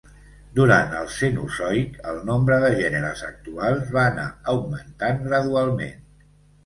[0.59, 6.01] Durant el Cenozoic, el nombre de gèneres actuals va anar augmentant gradualment.